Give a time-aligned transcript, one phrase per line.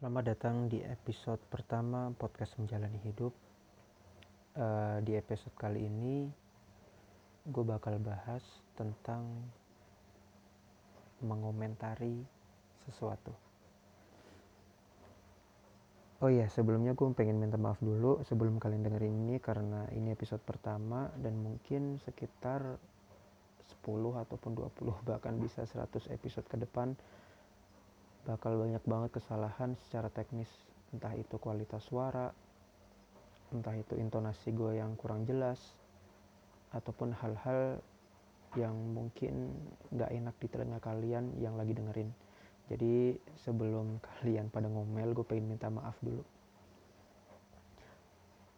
[0.00, 3.36] Selamat datang di episode pertama podcast menjalani hidup.
[4.56, 6.24] Uh, di episode kali ini,
[7.44, 8.40] gue bakal bahas
[8.80, 9.28] tentang
[11.20, 12.16] mengomentari
[12.88, 13.36] sesuatu.
[16.24, 20.40] Oh iya, sebelumnya gue pengen minta maaf dulu sebelum kalian dengerin ini karena ini episode
[20.40, 22.80] pertama dan mungkin sekitar
[23.68, 23.84] 10
[24.16, 26.96] ataupun 20 bahkan bisa 100 episode ke depan
[28.28, 30.50] bakal banyak banget kesalahan secara teknis.
[30.90, 32.34] Entah itu kualitas suara
[33.50, 35.58] entah itu intonasi gue yang kurang jelas
[36.70, 37.82] ataupun hal-hal
[38.58, 39.54] yang mungkin
[39.94, 42.10] gak enak di telinga kalian yang lagi dengerin.
[42.70, 46.22] Jadi sebelum kalian pada ngomel gue pengen minta maaf dulu.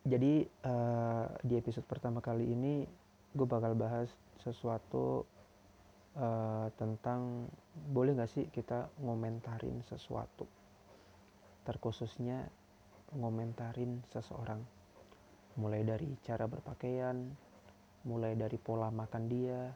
[0.03, 2.85] Jadi uh, di episode pertama kali ini
[3.33, 4.11] gue bakal bahas
[4.43, 5.25] sesuatu
[6.19, 10.45] uh, tentang boleh nggak sih kita ngomentarin sesuatu?
[11.63, 12.49] Terkhususnya
[13.15, 14.61] ngomentarin seseorang.
[15.61, 17.17] Mulai dari cara berpakaian
[18.03, 19.71] mulai dari pola makan dia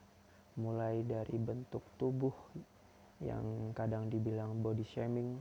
[0.57, 2.33] mulai dari bentuk tubuh
[3.21, 5.37] yang kadang dibilang body shaming.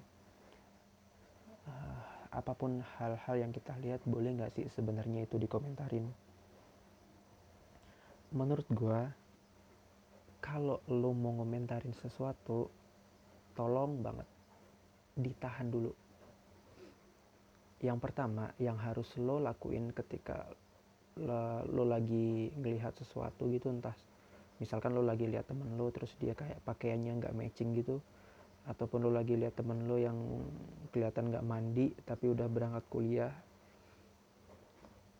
[1.65, 2.03] Uh,
[2.35, 6.03] apa pun hal-hal yang kita lihat boleh nggak sih sebenarnya itu dikomentarin?
[8.35, 8.99] Menurut gue
[10.45, 12.69] kalau lo mau ngomentarin sesuatu
[13.57, 14.29] tolong banget
[15.17, 15.89] ditahan dulu.
[17.81, 20.45] Yang pertama yang harus lo lakuin ketika
[21.17, 23.97] lo, lo lagi ngelihat sesuatu gitu entah
[24.59, 27.99] misalkan lo lagi lihat temen lo terus dia kayak pakaiannya nggak matching gitu
[28.65, 30.15] ataupun lo lagi lihat temen lo yang
[30.95, 33.35] kelihatan nggak mandi tapi udah berangkat kuliah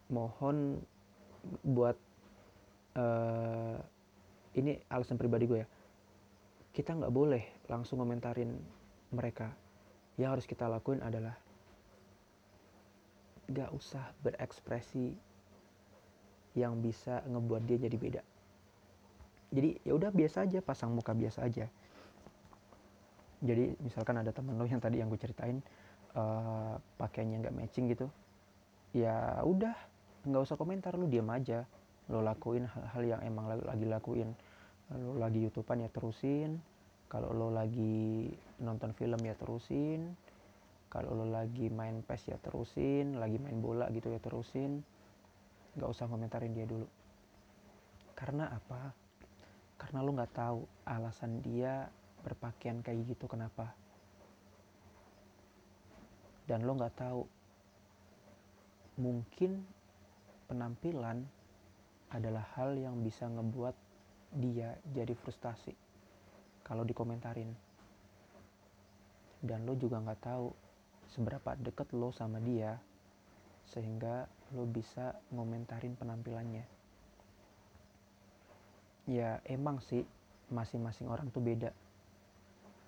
[0.08, 0.80] mohon
[1.62, 1.98] buat
[2.96, 3.78] uh,
[4.56, 5.68] ini alasan pribadi gue ya.
[6.76, 8.52] Kita nggak boleh langsung komentarin
[9.12, 9.52] mereka.
[10.16, 11.36] Yang harus kita lakuin adalah
[13.46, 15.14] nggak usah berekspresi
[16.56, 18.22] yang bisa ngebuat dia jadi beda.
[19.56, 21.68] Jadi ya udah biasa aja pasang muka biasa aja.
[23.44, 25.60] Jadi misalkan ada temen lo yang tadi yang gue ceritain
[26.16, 28.08] uh, pakaiannya nggak matching gitu
[28.96, 29.76] ya udah
[30.24, 31.68] nggak usah komentar lu diam aja
[32.10, 34.30] lo lakuin hal-hal yang emang lagi lakuin.
[34.94, 36.62] Lo lagi youtubean ya terusin.
[37.10, 38.30] Kalau lo lagi
[38.62, 40.14] nonton film ya terusin.
[40.94, 43.18] Kalau lo lagi main pes ya terusin.
[43.18, 44.86] Lagi main bola gitu ya terusin.
[45.74, 46.86] Nggak usah komentarin dia dulu.
[48.14, 48.94] Karena apa?
[49.82, 51.90] Karena lo nggak tahu alasan dia
[52.22, 53.74] berpakaian kayak gitu kenapa.
[56.46, 57.22] Dan lo nggak tahu.
[58.96, 59.66] Mungkin
[60.48, 61.26] penampilan
[62.14, 63.76] adalah hal yang bisa ngebuat
[64.36, 65.74] dia jadi frustasi
[66.66, 67.54] kalau dikomentarin.
[69.46, 70.48] Dan lo juga nggak tahu
[71.14, 72.82] seberapa deket lo sama dia
[73.70, 74.26] sehingga
[74.58, 76.66] lo bisa ngomentarin penampilannya.
[79.06, 80.02] Ya emang sih
[80.50, 81.70] masing-masing orang tuh beda.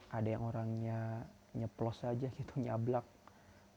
[0.09, 3.05] Ada yang orangnya nyeplos aja gitu nyablak.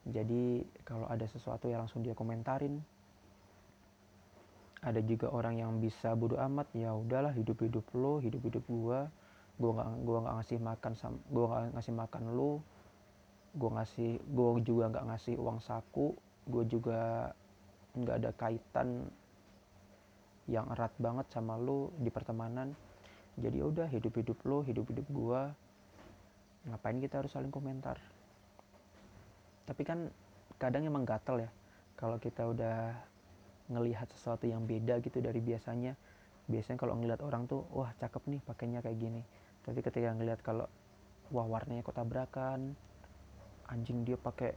[0.08, 2.80] Jadi kalau ada sesuatu yang langsung dia komentarin
[4.80, 9.12] ada juga orang yang bisa bodo amat ya udahlah hidup hidup lo hidup hidup gua.
[9.60, 12.52] Gua nggak gua nggak ngasih makan sam gua nggak ngasih makan lo
[13.52, 16.16] gua ngasih gua juga nggak ngasih uang saku.
[16.48, 17.28] Gua juga
[17.92, 18.88] nggak ada kaitan
[20.48, 22.72] yang erat banget sama lo di pertemanan.
[23.36, 25.52] Jadi ya udah hidup hidup lo hidup hidup gua.
[26.64, 28.00] Ngapain kita harus saling komentar?
[29.68, 30.08] Tapi kan
[30.56, 31.50] kadang emang gatel ya
[32.00, 33.09] kalau kita udah
[33.70, 35.94] ngelihat sesuatu yang beda gitu dari biasanya.
[36.50, 39.22] Biasanya kalau ngelihat orang tuh wah cakep nih pakainya kayak gini.
[39.62, 40.66] Tapi ketika ngelihat kalau
[41.30, 42.74] wah warnanya kok tabrakan
[43.70, 44.50] anjing dia pakai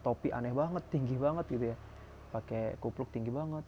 [0.00, 1.76] topi aneh banget tinggi banget gitu ya.
[2.32, 3.62] Pakai kupluk tinggi banget.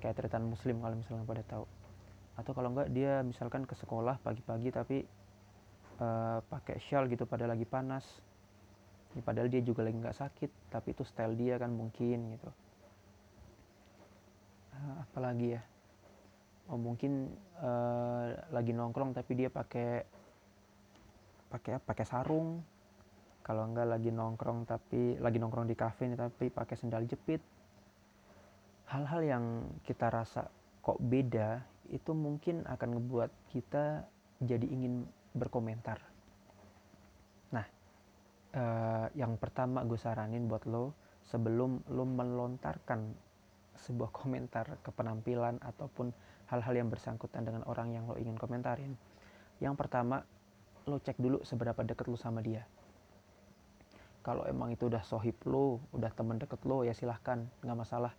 [0.00, 1.64] Kayak tretan muslim kalau misalnya pada tahu.
[2.40, 4.98] Atau kalau enggak dia misalkan ke sekolah pagi-pagi tapi
[6.00, 8.08] uh, pakai shawl gitu pada lagi panas.
[9.14, 12.50] Ya, padahal dia juga lagi nggak sakit tapi itu style dia kan mungkin gitu
[15.04, 15.62] apalagi ya?
[16.72, 17.28] Oh mungkin
[17.60, 20.04] uh, lagi nongkrong tapi dia pakai
[21.52, 22.64] pakai pakai sarung.
[23.44, 27.44] Kalau enggak lagi nongkrong tapi lagi nongkrong di kafe nih tapi pakai sendal jepit.
[28.88, 29.44] Hal-hal yang
[29.84, 30.48] kita rasa
[30.80, 31.60] kok beda
[31.92, 34.04] itu mungkin akan ngebuat kita
[34.40, 35.04] jadi ingin
[35.36, 36.00] berkomentar.
[37.52, 37.66] Nah
[38.56, 40.96] uh, yang pertama gue saranin buat lo
[41.28, 43.12] sebelum lo melontarkan
[43.74, 46.14] sebuah komentar ke penampilan ataupun
[46.50, 48.94] hal-hal yang bersangkutan dengan orang yang lo ingin komentarin.
[49.58, 50.22] Yang pertama,
[50.86, 52.66] lo cek dulu seberapa dekat lo sama dia.
[54.24, 58.16] kalau emang itu udah sohib lo udah temen deket lo ya silahkan nggak masalah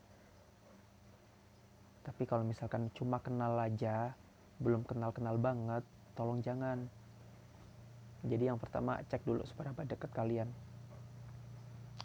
[2.06, 4.14] tapi kalau misalkan cuma kenal aja
[4.62, 5.82] belum kenal kenal banget
[6.14, 6.86] tolong jangan
[8.22, 10.48] jadi yang pertama cek dulu seberapa deket kalian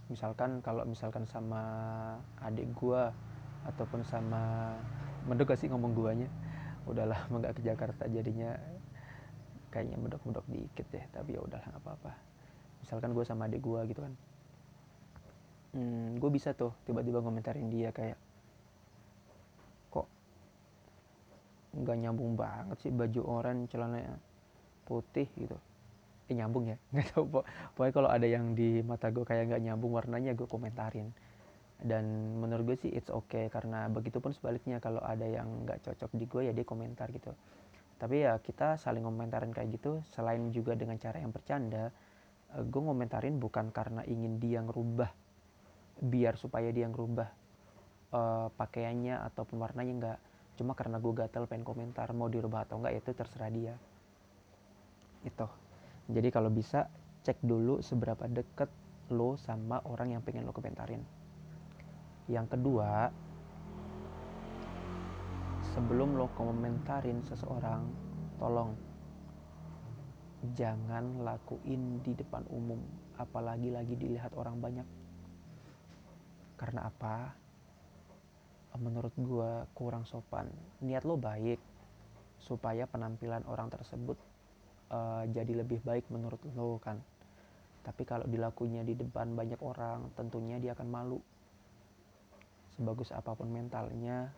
[0.08, 1.62] misalkan kalau misalkan sama
[2.40, 3.12] adik gua
[3.68, 4.72] ataupun sama
[5.28, 6.28] mendok sih ngomong guanya.
[6.88, 8.56] Udahlah nggak ke Jakarta jadinya.
[9.70, 12.12] Kayaknya mendok-mendok dikit deh tapi ya udahlah nggak apa-apa.
[12.82, 14.14] Misalkan gue sama adik gue gitu kan.
[15.70, 18.18] Hmm, gue bisa tuh tiba-tiba komentarin dia kayak
[19.94, 20.10] kok
[21.70, 24.18] nggak nyambung banget sih baju oranye celana
[24.82, 25.54] putih gitu.
[26.26, 26.76] Eh nyambung ya?
[26.90, 27.40] Nggak tahu po
[27.78, 31.14] pokoknya kalau ada yang di mata gue kayak nggak nyambung warnanya gue komentarin
[31.80, 33.48] dan menurut gue sih it's okay.
[33.48, 37.32] Karena begitupun sebaliknya kalau ada yang nggak cocok di gue ya dia komentar gitu.
[38.00, 40.00] Tapi ya kita saling komentarin kayak gitu.
[40.12, 41.92] Selain juga dengan cara yang bercanda
[42.56, 45.10] uh, gue ngomentarin bukan karena ingin dia ngerubah
[46.00, 47.28] biar supaya dia ngerubah
[48.16, 50.18] uh, pakaiannya ataupun warnanya enggak
[50.56, 53.74] cuma karena gue gatel pengen komentar mau dirubah atau enggak itu terserah dia.
[55.24, 55.48] Itu
[56.08, 56.88] jadi kalau bisa
[57.20, 58.72] cek dulu seberapa deket
[59.12, 61.19] lo sama orang yang pengen lo komentarin
[62.30, 63.10] yang kedua
[65.74, 67.82] sebelum lo komentarin seseorang
[68.38, 68.70] tolong
[70.54, 72.80] jangan lakuin di depan umum
[73.20, 74.88] apalagi lagi dilihat orang banyak.
[76.56, 77.36] Karena apa?
[78.80, 80.48] Menurut gue kurang sopan.
[80.80, 81.60] Niat lo baik
[82.40, 84.16] supaya penampilan orang tersebut
[84.88, 86.96] uh, jadi lebih baik menurut lo kan.
[87.84, 91.20] Tapi kalau dilakunya di depan banyak orang tentunya dia akan malu
[92.80, 94.32] sebagus apa pun mentalnya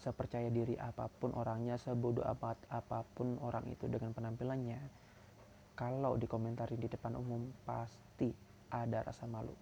[0.00, 4.80] sepercaya diri apa pun orangnya sebodoh amat apa pun orang itu dengan penampilannya
[5.76, 8.32] kalau dikomentarin di depan umum pasti
[8.72, 9.52] ada rasa malu.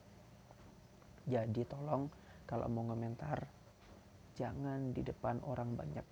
[1.27, 2.07] Jadi tolong
[2.47, 3.51] kalau mau komentar
[4.39, 6.07] jangan di depan orang banyak.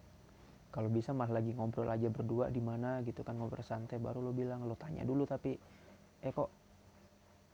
[0.75, 4.35] Kalau bisa malah lagi ngobrol aja berdua di mana gitu kan ngobrol santai baru lo
[4.35, 5.55] bilang lo tanya dulu tapi
[6.19, 6.51] eh kok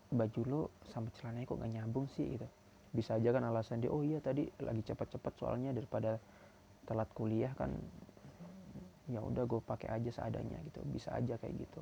[0.08, 2.48] baju lo sama celananya kok nggak nyambung sih gitu.
[2.92, 6.16] Bisa aja kan alasan dia oh iya tadi lagi cepat-cepat soalnya daripada
[6.88, 7.74] telat kuliah kan
[9.08, 10.80] ya udah gue pakai aja seadanya gitu.
[10.88, 11.80] Bisa aja kayak gitu.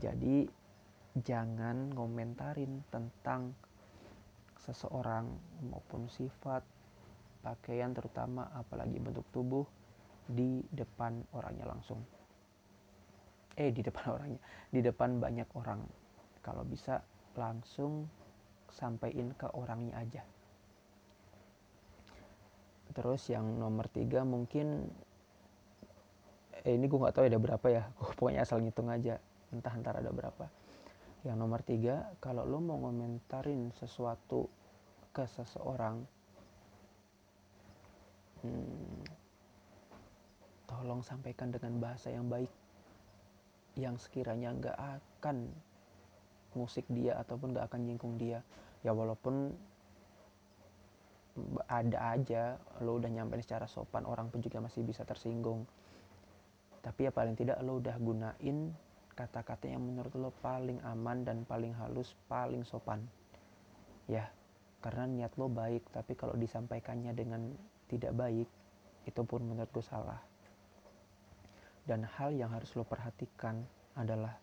[0.00, 0.48] Jadi
[1.18, 3.52] jangan ngomentarin tentang
[4.60, 5.26] seseorang
[5.66, 6.62] maupun sifat
[7.40, 9.64] pakaian terutama apalagi bentuk tubuh
[10.28, 11.98] di depan orangnya langsung.
[13.56, 14.40] Eh di depan orangnya
[14.70, 15.80] di depan banyak orang.
[16.40, 17.00] Kalau bisa
[17.36, 18.08] langsung
[18.74, 20.22] sampaikan ke orangnya aja.
[22.90, 24.90] Terus yang nomor tiga mungkin
[26.60, 27.88] eh ini gue nggak tahu ada berapa ya
[28.18, 29.18] pokoknya asal ngitung aja
[29.54, 30.46] entah ntar ada berapa.
[31.22, 34.48] Yang nomor tiga kalau lo mau ngomentarin sesuatu
[35.10, 36.06] ke seseorang
[38.46, 39.02] hmm,
[40.70, 42.48] tolong sampaikan dengan bahasa yang baik
[43.74, 45.50] yang sekiranya nggak akan
[46.54, 48.42] musik dia ataupun nggak akan nyingkung dia
[48.80, 49.54] ya walaupun
[51.70, 55.64] ada aja lo udah nyampe secara sopan orang pun juga masih bisa tersinggung
[56.80, 58.72] tapi ya paling tidak lo udah gunain
[59.20, 63.04] kata-kata yang menurut lo paling aman dan paling halus, paling sopan.
[64.08, 64.32] Ya,
[64.80, 67.52] karena niat lo baik, tapi kalau disampaikannya dengan
[67.92, 68.48] tidak baik,
[69.04, 70.24] itu pun menurut gue salah.
[71.84, 73.60] Dan hal yang harus lo perhatikan
[73.92, 74.40] adalah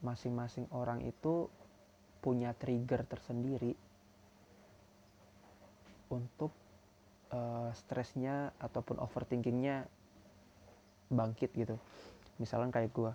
[0.00, 1.48] masing-masing orang itu
[2.20, 3.76] punya trigger tersendiri
[6.12, 6.52] untuk
[7.32, 9.88] uh, stresnya ataupun overthinkingnya
[11.12, 11.76] bangkit gitu.
[12.40, 13.12] Misalnya kayak gue,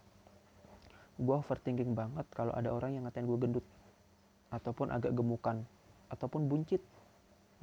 [1.21, 3.65] gue overthinking banget kalau ada orang yang ngatain gue gendut
[4.53, 5.65] ataupun agak gemukan
[6.09, 6.81] ataupun buncit.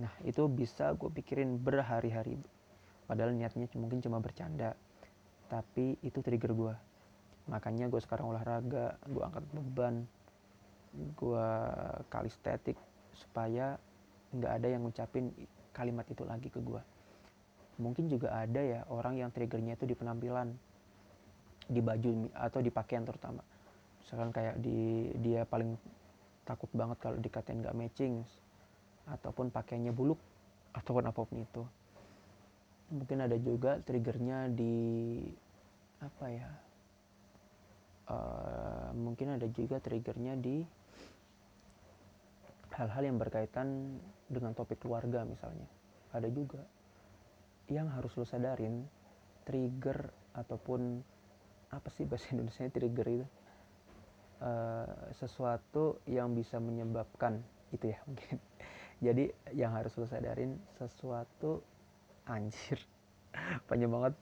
[0.02, 2.37] Nah itu bisa gue pikirin berhari-hari.
[3.07, 4.75] Padahal niatnya mungkin cuma bercanda.
[5.47, 6.75] Tapi itu trigger gue
[7.51, 10.07] makanya gue sekarang olahraga gue angkat beban
[11.19, 11.49] gue
[12.13, 12.79] kalistetik
[13.17, 13.81] supaya
[14.33, 15.33] nggak ada yang ngucapin
[15.73, 16.81] kalimat itu lagi ke gue
[17.81, 20.53] mungkin juga ada ya orang yang triggernya itu di penampilan
[21.69, 23.43] di baju atau di pakaian terutama.
[24.03, 25.79] Misalkan kayak di dia paling
[26.43, 28.27] takut banget kalau dikatain nggak matching
[29.07, 30.19] ataupun pakaiannya buluk
[30.75, 31.63] ataupun apa pun itu.
[32.93, 34.75] Mungkin ada juga triggernya di
[36.03, 36.51] apa ya
[38.11, 40.65] uh, mungkin ada juga triggernya di
[42.73, 45.69] hal-hal yang berkaitan dengan topik keluarga misalnya.
[46.13, 46.65] Ada juga
[47.69, 48.85] yang harus lo sadarin
[49.45, 51.01] trigger ataupun
[51.73, 53.29] apa sih bahasa Indonesia trigger itu?
[54.43, 57.39] Uh, sesuatu yang bisa menyebabkan
[57.71, 58.43] itu ya mungkin.
[59.03, 61.63] Jadi yang harus lo sadarin sesuatu
[62.27, 62.81] anjir
[63.69, 64.15] panjang banget.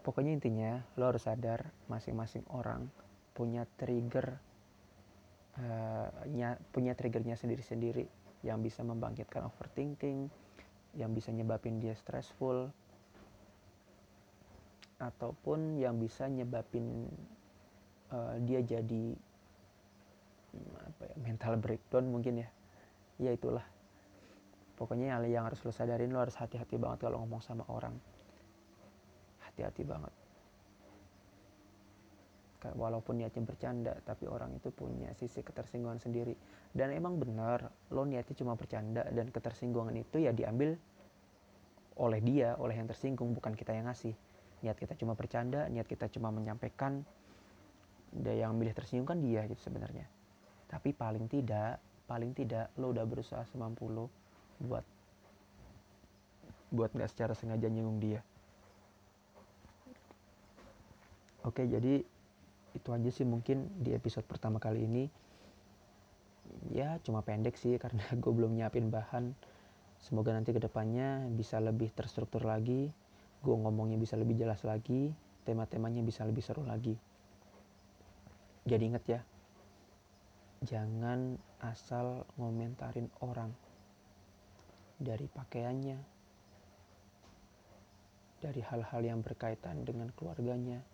[0.00, 2.88] Pokoknya intinya lo harus sadar masing-masing orang
[3.40, 4.36] punya trigger
[5.56, 8.04] uh, nya, punya triggernya sendiri-sendiri
[8.44, 10.28] yang bisa membangkitkan overthinking
[10.92, 12.68] yang bisa nyebabin dia stressful
[15.00, 17.08] ataupun yang bisa nyebabin
[18.12, 19.16] uh, dia jadi
[20.52, 22.48] hmm, apa ya mental breakdown mungkin ya.
[23.16, 23.64] Ya itulah.
[24.76, 27.96] Pokoknya yang, yang harus lo sadarin lo harus hati-hati banget kalau ngomong sama orang.
[29.40, 30.19] Hati-hati banget
[32.76, 36.36] walaupun niatnya bercanda tapi orang itu punya sisi ketersinggungan sendiri.
[36.70, 40.76] Dan emang benar lo niatnya cuma bercanda dan ketersinggungan itu ya diambil
[42.00, 44.12] oleh dia oleh yang tersinggung bukan kita yang ngasih.
[44.60, 47.00] Niat kita cuma bercanda niat kita cuma menyampaikan
[48.12, 50.04] dia yang milih tersinggung kan dia gitu sebenarnya.
[50.68, 54.10] Tapi paling tidak paling tidak lo udah berusaha semampu lo
[54.60, 54.82] buat
[56.70, 58.20] buat nggak secara sengaja nyinggung dia.
[61.42, 62.04] Oke jadi
[62.76, 65.04] itu aja sih mungkin di episode pertama kali ini.
[66.74, 69.34] Ya cuma pendek sih karena gue belum nyiapin bahan.
[70.00, 72.88] Semoga nanti ke depannya bisa lebih terstruktur lagi.
[73.40, 75.12] Gue ngomongnya bisa lebih jelas lagi.
[75.44, 76.96] Tema-temanya bisa lebih seru lagi.
[78.68, 79.20] Jadi inget ya
[80.60, 83.48] jangan asal ngomentarin orang
[85.00, 85.96] dari pakaiannya
[88.44, 90.84] dari hal-hal yang berkaitan dengan keluarganya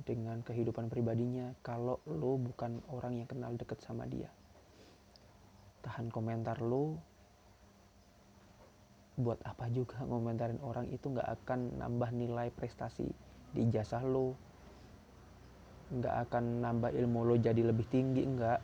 [0.00, 4.32] dengan kehidupan pribadinya kalau lo bukan orang yang kenal deket sama dia.
[5.84, 6.96] Tahan komentar lo.
[9.20, 13.06] Buat apa juga ngomentarin orang itu nggak akan nambah nilai prestasi
[13.52, 14.34] di jasa lo.
[15.92, 18.60] Nggak akan nambah ilmu lo jadi lebih tinggi nggak.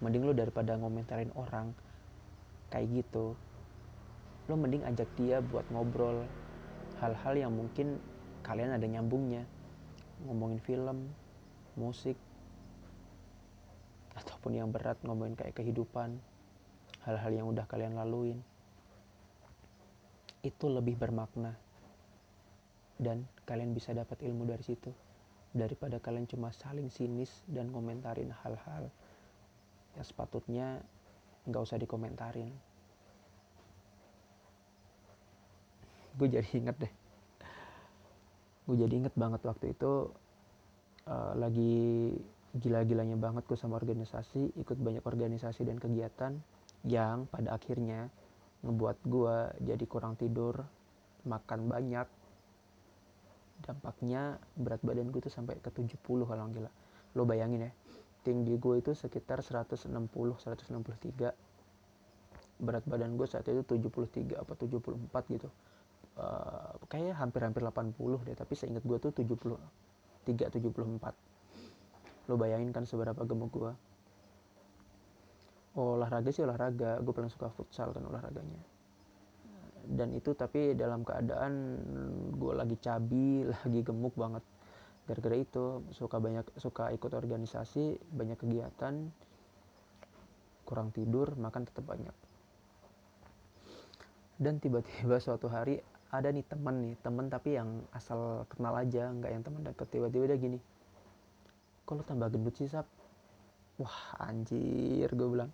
[0.00, 1.74] Mending lo daripada ngomentarin orang
[2.72, 3.36] kayak gitu.
[4.48, 6.24] Lo mending ajak dia buat ngobrol
[7.04, 8.00] hal-hal yang mungkin
[8.40, 9.44] kalian ada nyambungnya
[10.26, 11.08] ngomongin film
[11.78, 12.16] musik
[14.16, 16.20] ataupun yang berat ngomongin kayak kehidupan
[17.08, 18.38] hal-hal yang udah kalian laluin.
[20.44, 21.56] Itu lebih bermakna.
[23.00, 24.92] Dan kalian bisa dapat ilmu dari situ
[25.50, 28.92] daripada kalian cuma saling sinis dan komentarin hal-hal
[29.96, 30.84] yang sepatutnya
[31.48, 32.52] nggak usah dikomentarin.
[36.14, 36.99] Gue jadi inget deh
[38.70, 40.14] gue jadi inget banget waktu itu
[41.10, 42.14] uh, lagi
[42.54, 46.38] gila-gilanya banget gue sama organisasi ikut banyak organisasi dan kegiatan
[46.86, 48.14] yang pada akhirnya
[48.62, 49.36] ngebuat gue
[49.66, 50.62] jadi kurang tidur
[51.26, 52.06] makan banyak.
[53.60, 56.70] Dampaknya berat badan gue tuh sampai ke 70 kalau gila.
[57.18, 57.72] Lo bayangin ya
[58.20, 61.32] tinggi gue itu sekitar 160 163
[62.60, 65.48] berat badan gue saat itu 73 apa 74 gitu
[66.18, 69.54] uh, kayaknya hampir-hampir 80 deh tapi seingat gue tuh 73
[70.26, 71.14] 74
[72.30, 73.72] lo bayangin kan seberapa gemuk gue
[75.78, 78.62] olahraga sih olahraga gue paling suka futsal kan olahraganya.
[79.90, 81.78] Dan itu tapi dalam keadaan
[82.34, 84.42] gue lagi cabi lagi gemuk banget.
[85.06, 89.10] Gara-gara itu suka banyak suka ikut organisasi banyak kegiatan
[90.66, 92.14] kurang tidur makan tetap banyak.
[94.40, 99.30] Dan tiba-tiba suatu hari ada nih temen nih temen tapi yang asal kenal aja nggak
[99.30, 99.86] yang teman deket.
[99.94, 100.58] Tiba-tiba dia gini
[101.86, 102.86] kalau tambah gendut sih sap?
[103.78, 105.50] Wah anjir gue bilang.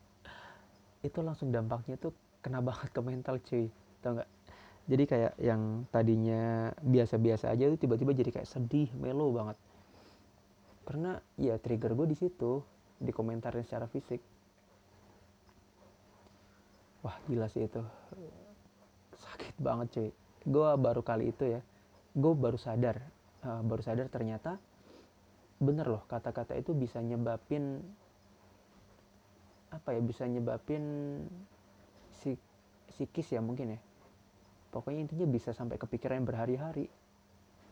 [1.05, 3.69] Itu langsung dampaknya tuh kena banget ke mental cuy.
[4.01, 4.31] Tau nggak?
[4.87, 9.61] Jadi kayak yang tadinya biasa-biasa aja tuh tiba-tiba jadi kayak sedih melo banget.
[10.89, 12.65] Karena ya trigger gue di situ
[12.97, 14.25] di komentarin secara fisik.
[17.05, 17.83] Wah gila sih itu.
[19.17, 20.11] Sakit banget cuy
[20.47, 21.61] gue baru kali itu ya
[22.15, 23.03] gue baru sadar
[23.43, 24.57] uh, baru sadar ternyata
[25.59, 27.81] bener loh kata-kata itu bisa nyebabin
[29.73, 30.85] apa ya bisa nyebabin
[32.23, 32.39] si
[32.89, 33.81] psikis ya mungkin ya.
[34.73, 36.89] Pokoknya intinya bisa sampai kepikiran berhari-hari.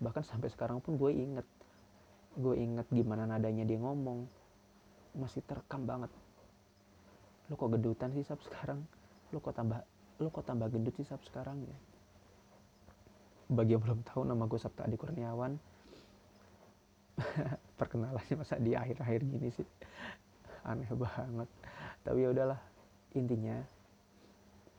[0.00, 1.46] Bahkan sampai sekarang pun gue inget
[2.34, 4.26] gue inget gimana nadanya dia ngomong.
[5.16, 6.10] Masih terekam banget.
[7.48, 8.82] Lo kok gedutan sih sab sekarang?
[9.30, 9.80] Lo kok tambah
[10.20, 11.76] lo kok tambah gendut sih sab sekarang ya
[13.50, 15.52] bagi yang belum tahu nama gue Sabta Adi Kurniawan.
[17.78, 19.66] Perkenalannya masa di akhir-akhir gini sih.
[20.66, 21.48] Aneh banget.
[22.02, 22.60] Tapi ya udahlah
[23.14, 23.60] intinya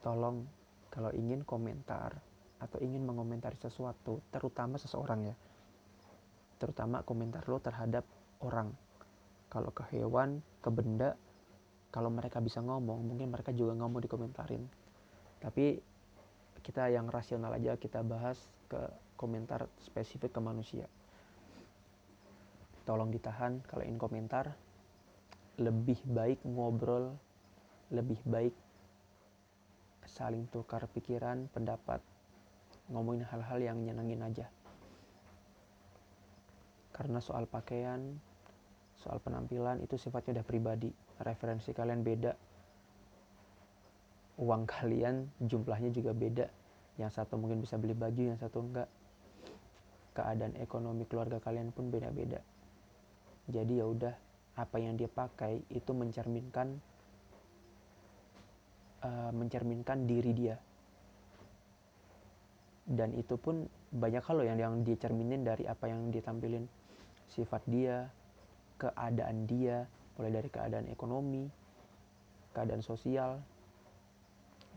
[0.03, 0.45] tolong
[0.91, 2.15] kalau ingin komentar
[2.59, 5.35] atau ingin mengomentari sesuatu terutama seseorang ya
[6.55, 8.07] terutama komentar lo terhadap
[8.41, 8.71] orang.
[9.51, 11.15] Kalau ke hewan ke benda
[11.95, 14.67] kalau mereka bisa ngomong mungkin mereka juga ngomong dikomentarin
[15.39, 15.79] tapi
[16.65, 18.81] kita yang rasional aja kita bahas ke
[19.13, 20.89] komentar spesifik ke manusia.
[22.89, 24.57] Tolong ditahan kalau ingin komentar.
[25.61, 27.15] Lebih baik ngobrol
[27.93, 28.51] lebih baik
[30.09, 32.01] saling tukar pikiran pendapat.
[32.89, 34.49] Ngomongin hal-hal yang nyenengin aja.
[36.89, 38.17] Karena soal pakaian
[38.97, 40.89] soal penampilan itu sifatnya udah pribadi.
[41.21, 42.33] Referensi kalian beda
[44.35, 46.47] uang kalian jumlahnya juga beda.
[46.95, 48.89] Yang satu mungkin bisa beli baju yang satu enggak.
[50.15, 52.39] Keadaan ekonomi keluarga kalian pun beda-beda.
[53.51, 54.15] Jadi ya udah
[54.55, 56.79] apa yang dia pakai itu mencerminkan
[59.03, 60.55] uh, mencerminkan diri dia.
[62.85, 66.63] Dan itu pun banyak hal loh yang yang dicerminin dari apa yang ditampilin.
[67.27, 68.07] Sifat dia
[68.79, 71.47] keadaan dia mulai dari keadaan ekonomi
[72.55, 73.43] keadaan sosial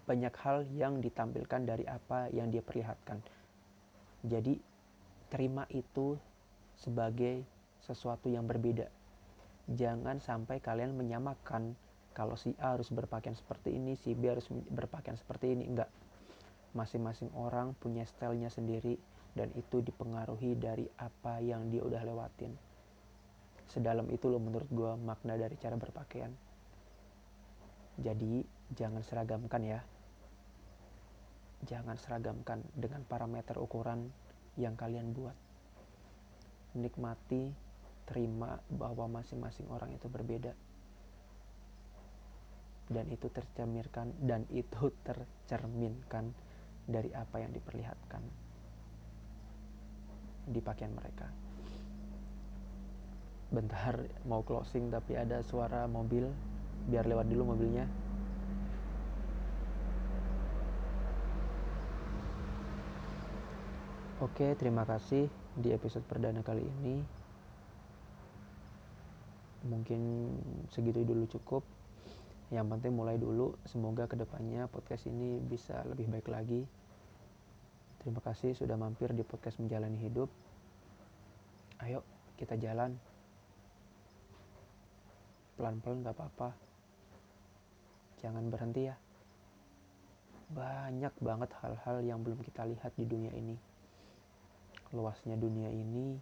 [0.09, 3.21] banyak hal yang ditampilkan dari apa yang dia perlihatkan.
[4.25, 4.57] Jadi
[5.29, 6.17] terima itu
[6.81, 7.45] sebagai
[7.85, 8.89] sesuatu yang berbeda.
[9.69, 11.77] Jangan sampai kalian menyamakan
[12.17, 15.69] kalau si A harus berpakaian seperti ini, si B harus berpakaian seperti ini.
[15.69, 15.93] Enggak.
[16.73, 18.97] Masing-masing orang punya stylenya sendiri
[19.37, 22.57] dan itu dipengaruhi dari apa yang dia udah lewatin.
[23.69, 26.33] Sedalam itu loh menurut gue makna dari cara berpakaian.
[28.01, 29.81] Jadi jangan seragamkan ya
[31.67, 34.13] jangan seragamkan dengan parameter ukuran
[34.55, 35.35] yang kalian buat.
[36.79, 37.51] Nikmati
[38.07, 40.55] terima bahwa masing-masing orang itu berbeda.
[42.89, 46.33] Dan itu tercerminkan dan itu tercerminkan
[46.89, 48.23] dari apa yang diperlihatkan
[50.49, 51.29] di pakaian mereka.
[53.53, 56.33] Bentar mau closing tapi ada suara mobil.
[56.89, 57.85] Biar lewat dulu mobilnya
[64.19, 66.99] Oke, terima kasih di episode perdana kali ini.
[69.63, 70.01] Mungkin
[70.75, 71.63] segitu dulu cukup.
[72.51, 73.55] Yang penting mulai dulu.
[73.63, 76.67] Semoga ke depannya podcast ini bisa lebih baik lagi.
[78.03, 80.27] Terima kasih sudah mampir di podcast Menjalani Hidup.
[81.87, 82.03] Ayo,
[82.35, 82.99] kita jalan
[85.55, 86.55] pelan-pelan gak apa-apa
[88.23, 88.95] jangan berhenti ya
[90.55, 93.68] banyak banget hal-hal yang belum kita lihat di dunia ini
[94.93, 96.17] luasnya dunia ini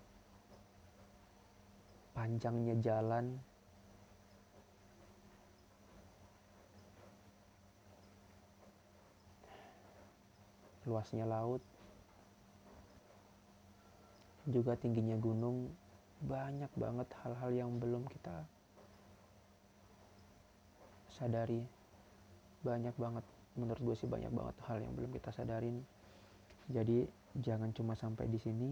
[2.16, 3.38] panjangnya jalan
[10.86, 11.60] luasnya laut
[14.46, 15.70] juga tingginya gunung
[16.22, 18.46] banyak banget hal-hal yang belum kita
[21.10, 21.64] sadari.
[22.62, 23.24] Banyak banget
[23.56, 25.80] menurut gue sih banyak banget hal yang belum kita sadarin.
[26.70, 27.08] Jadi
[27.40, 28.70] jangan cuma sampai di sini.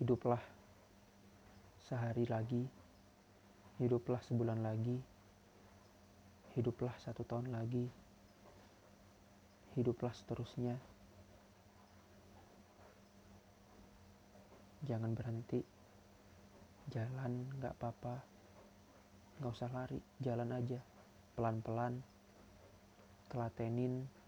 [0.00, 0.40] Hiduplah
[1.84, 2.64] sehari lagi.
[3.80, 4.96] Hiduplah sebulan lagi.
[6.56, 7.84] Hiduplah satu tahun lagi.
[9.76, 10.76] Hiduplah seterusnya.
[14.84, 15.60] Jangan berhenti.
[16.88, 18.16] Jalan nggak apa-apa.
[19.40, 20.00] Nggak usah lari.
[20.20, 20.80] Jalan aja.
[21.36, 22.00] Pelan-pelan.
[23.30, 24.19] Telatenin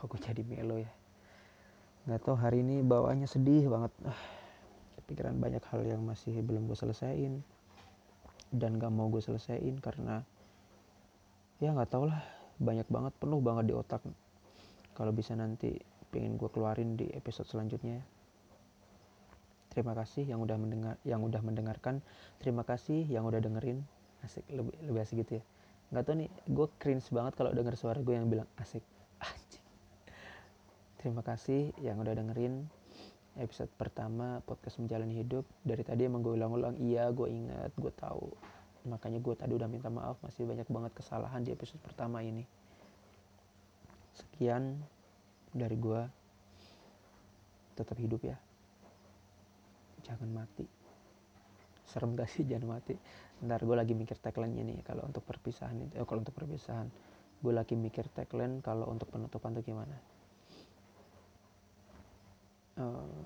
[0.00, 0.88] kok gue jadi melo ya
[2.08, 4.16] nggak tahu hari ini bawaannya sedih banget ah,
[5.04, 7.44] kepikiran banyak hal yang masih belum gue selesaiin
[8.50, 10.24] dan gak mau gue selesaiin karena
[11.60, 12.24] ya nggak tau lah
[12.56, 14.00] banyak banget penuh banget di otak
[14.96, 15.76] kalau bisa nanti
[16.08, 18.00] pengen gue keluarin di episode selanjutnya
[19.70, 22.02] Terima kasih yang udah mendengar yang udah mendengarkan.
[22.42, 23.86] Terima kasih yang udah dengerin.
[24.26, 25.42] Asik lebih lebih asik gitu ya.
[25.94, 28.82] Gak tau nih, gue cringe banget kalau denger suara gue yang bilang asik.
[31.00, 32.68] Terima kasih yang udah dengerin
[33.40, 35.48] episode pertama podcast menjalani hidup.
[35.64, 38.28] Dari tadi emang gue ulang-ulang, iya gue ingat, gue tahu.
[38.84, 42.44] Makanya gue tadi udah minta maaf, masih banyak banget kesalahan di episode pertama ini.
[44.12, 44.76] Sekian
[45.56, 46.00] dari gue.
[47.80, 48.36] Tetap hidup ya
[50.10, 50.66] jangan mati
[51.86, 52.98] serem gak sih jangan mati
[53.46, 56.90] ntar gue lagi mikir tagline nya nih kalau untuk perpisahan itu eh, kalau untuk perpisahan
[57.40, 59.96] gue lagi mikir tagline kalau untuk penutupan tuh gimana
[62.80, 63.20] oh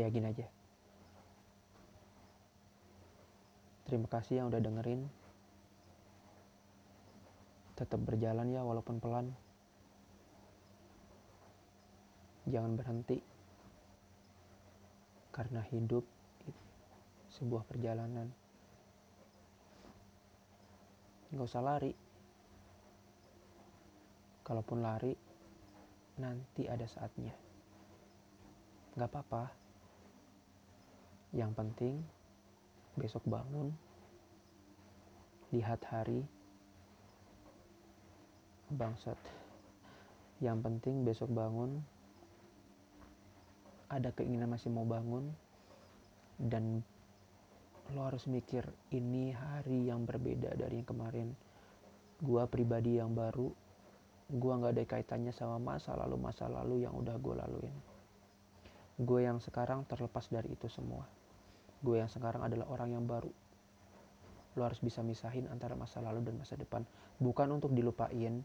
[0.00, 0.48] ya gini aja.
[3.84, 5.04] Terima kasih yang udah dengerin.
[7.76, 9.36] Tetap berjalan ya walaupun pelan.
[12.48, 13.20] Jangan berhenti.
[15.28, 16.08] Karena hidup
[17.36, 18.32] sebuah perjalanan.
[21.32, 21.92] Nggak usah lari.
[24.40, 25.31] Kalaupun lari
[26.20, 27.32] nanti ada saatnya.
[28.96, 29.44] Nggak apa-apa.
[31.32, 31.94] Yang penting
[32.96, 33.72] besok bangun
[35.52, 36.24] lihat hari.
[38.72, 39.20] Bangsat.
[40.40, 41.84] Yang penting besok bangun
[43.92, 45.28] ada keinginan masih mau bangun
[46.40, 46.80] dan
[47.92, 51.28] lo harus mikir ini hari yang berbeda dari yang kemarin.
[52.16, 53.52] Gua pribadi yang baru
[54.32, 57.76] gua nggak ada kaitannya sama masa lalu masa lalu yang udah gue laluin.
[58.96, 61.04] Gue yang sekarang terlepas dari itu semua.
[61.84, 63.28] Gue yang sekarang adalah orang yang baru.
[64.56, 66.84] Lo harus bisa misahin antara masa lalu dan masa depan.
[67.20, 68.40] Bukan untuk dilupain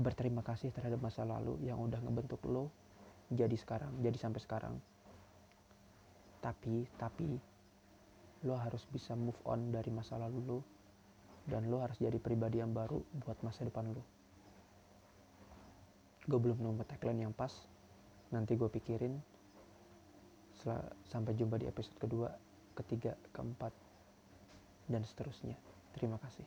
[0.00, 2.72] berterima kasih terhadap masa lalu yang udah ngebentuk lo
[3.28, 4.74] jadi sekarang jadi sampai sekarang.
[6.40, 7.36] Tapi tapi
[8.48, 10.60] lo harus bisa move on dari masa lalu lo
[11.44, 14.21] dan lo harus jadi pribadi yang baru buat masa depan lo
[16.26, 17.52] gue belum nemu tagline yang pas.
[18.32, 19.14] Nanti gue pikirin.
[20.56, 22.30] Setelah, sampai jumpa di episode kedua
[22.78, 23.74] ketiga keempat
[24.86, 25.58] dan seterusnya.
[25.92, 26.46] Terima kasih.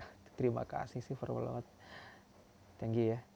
[0.38, 1.66] Terima kasih sih for banget
[2.78, 3.35] thank you ya